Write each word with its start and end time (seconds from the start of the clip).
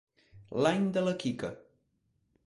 L'any 0.65 0.87
de 0.95 1.03
la 1.07 1.13
Quica. 1.25 1.51